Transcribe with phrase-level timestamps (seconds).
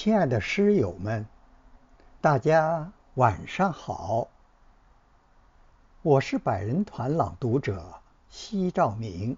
[0.00, 1.26] 亲爱的诗友们，
[2.20, 4.28] 大家晚上好。
[6.02, 9.36] 我是百人团朗读者西兆明。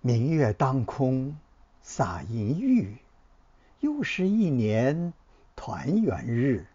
[0.00, 1.36] 明月当空，
[1.82, 2.96] 洒银玉，
[3.80, 5.12] 又是一年
[5.54, 6.66] 团圆日。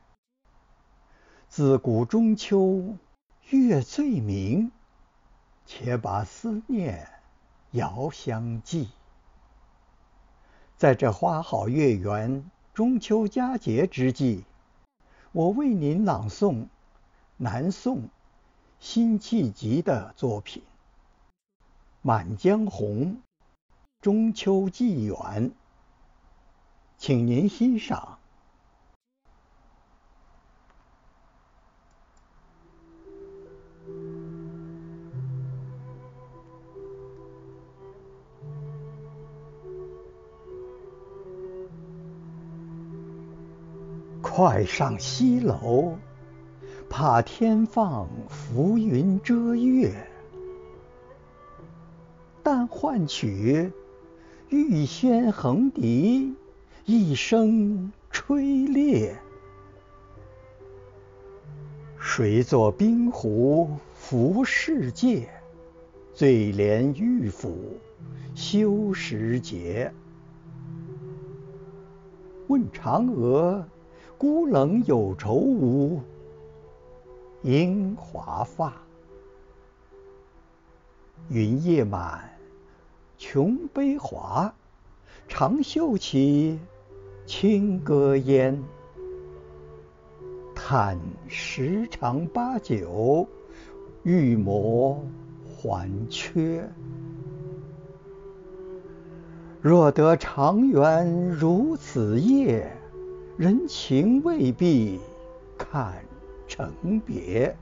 [1.50, 2.96] 自古中秋
[3.50, 4.72] 月最明，
[5.66, 7.10] 且把思念
[7.72, 8.90] 遥相寄。
[10.84, 14.44] 在这花好月圆、中秋佳节之际，
[15.32, 16.66] 我为您朗诵
[17.38, 18.10] 南宋
[18.82, 20.62] 辛弃疾的作品
[22.02, 23.14] 《满江红·
[24.02, 25.16] 中秋寄远》，
[26.98, 28.20] 请您欣赏。
[44.36, 45.96] 快上西楼，
[46.90, 49.94] 怕天放浮云遮月。
[52.42, 53.72] 但换取
[54.50, 56.34] 玉轩横笛
[56.86, 59.16] 一声吹裂。
[62.00, 65.30] 谁作冰壶浮世界？
[66.12, 67.80] 醉怜玉斧
[68.34, 69.94] 修时节。
[72.48, 73.64] 问嫦娥。
[74.24, 76.00] 孤冷有愁无？
[77.42, 78.72] 樱华发。
[81.28, 82.30] 云夜满，
[83.18, 84.56] 琼杯华。
[85.28, 86.58] 长袖起，
[87.26, 88.64] 清歌烟。
[90.56, 93.28] 叹十常八九，
[94.04, 95.04] 玉磨
[95.44, 96.66] 还缺。
[99.62, 102.72] 若得长圆如此夜。
[103.36, 105.00] 人情未必
[105.58, 106.06] 看
[106.48, 107.56] 成别，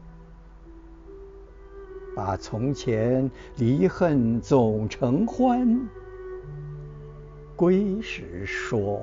[2.13, 5.87] 把从前离恨总成欢。
[7.55, 9.01] 归时说。